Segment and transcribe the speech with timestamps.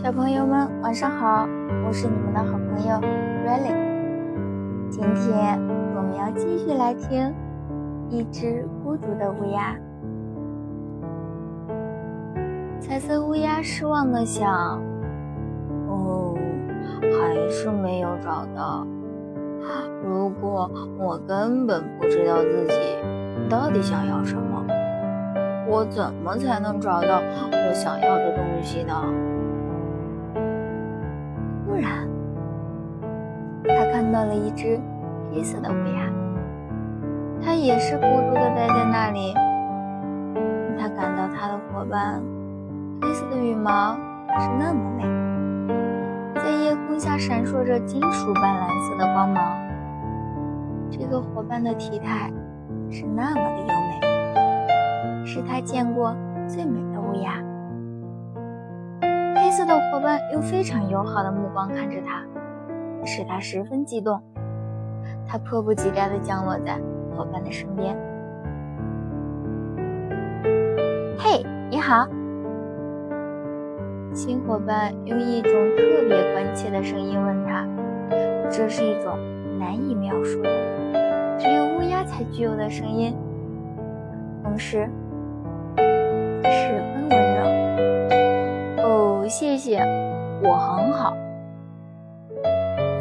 [0.00, 1.44] 小朋友们，晚上好！
[1.84, 2.94] 我是你们的好朋友
[3.44, 3.74] Riley。
[4.88, 5.58] 今天
[5.96, 7.34] 我们要继续来听
[8.08, 9.76] 一只孤独的乌鸦。
[12.78, 14.80] 彩色乌鸦失望的想
[15.90, 16.38] ：“哦，
[17.02, 18.86] 还是没有找到。
[20.04, 22.78] 如果我根本不知道自己
[23.50, 24.64] 到底想要什么，
[25.68, 28.94] 我怎么才能找到我想要的东西呢？”
[31.78, 32.08] 突然，
[33.62, 34.80] 他看到了一只
[35.30, 36.10] 黑色的乌鸦，
[37.40, 39.32] 它也是孤独的待在那里。
[40.76, 42.20] 他感到他的伙伴
[43.00, 43.94] 黑色的羽毛
[44.40, 45.04] 是那么美，
[46.34, 49.40] 在夜空下闪烁着金属般蓝色的光芒。
[50.90, 52.28] 这个伙伴的体态
[52.90, 56.12] 是那么的优美，是他见过
[56.48, 57.34] 最美的乌鸦。
[60.32, 62.22] 用非常友好的目光看着他，
[63.04, 64.20] 使他十分激动。
[65.26, 66.78] 他迫不及待地降落在
[67.16, 67.96] 伙伴的身边。
[71.18, 72.06] “嘿，你好！”
[74.14, 77.66] 新伙伴用一种特别关切的声音问他，
[78.50, 79.18] 这是一种
[79.58, 80.50] 难以描述的、
[81.38, 83.16] 只有乌鸦才具有的声音，
[84.42, 84.90] 同时
[85.76, 87.44] 十分温柔。
[88.82, 89.78] 哦谢谢，
[90.48, 91.14] 我很好。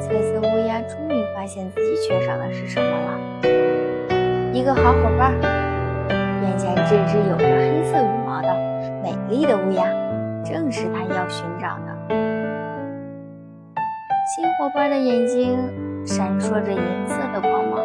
[0.01, 3.17] 彩色乌鸦终于发现自己缺少的是什么了，
[4.51, 5.33] 一个好伙伴。
[6.43, 8.53] 眼前这只有着黑色羽毛的
[9.01, 9.85] 美丽的乌鸦，
[10.43, 12.15] 正是他要寻找的。
[14.35, 15.57] 新伙伴的眼睛
[16.05, 17.79] 闪烁着银色的光芒，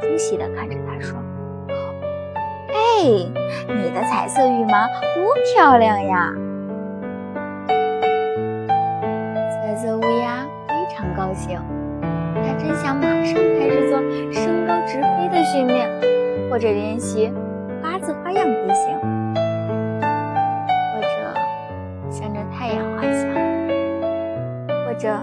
[0.00, 1.16] 惊喜地看着他说。
[2.72, 3.04] 哎，
[3.68, 6.32] 你的彩色羽毛多漂亮呀！
[11.36, 11.60] 行，
[12.00, 14.00] 他，真想马上开始做
[14.32, 15.88] 升高直飞的训练，
[16.50, 17.30] 或者练习
[17.82, 18.98] 八字花样飞行，
[20.92, 21.08] 或者
[22.10, 23.30] 向着太阳滑翔，
[24.86, 25.16] 或者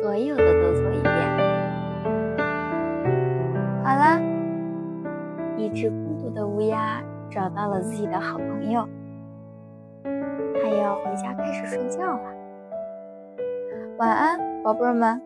[0.00, 1.12] 所有的都做一遍。
[3.84, 4.20] 好了，
[5.56, 6.22] 一只孤独。
[6.34, 8.88] 的乌鸦找到了自己的好朋友，
[10.02, 12.22] 它要回家开始睡觉了。
[13.98, 15.20] 晚安，宝贝儿们，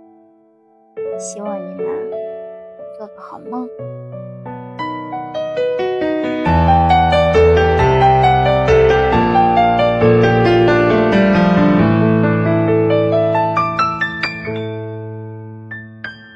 [1.19, 2.10] 希望你们
[2.97, 3.69] 做个好梦。